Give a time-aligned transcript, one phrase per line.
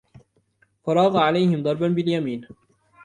[0.83, 2.47] فراغ عليهم ضربا باليمين